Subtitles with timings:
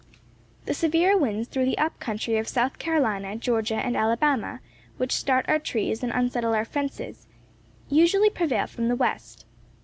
[0.65, 4.59] The severe winds through the up country of South Carolina, Georgia and Alabama,
[4.97, 7.27] which start our trees and unsettle our fences,
[7.87, 9.45] usually prevail from the west.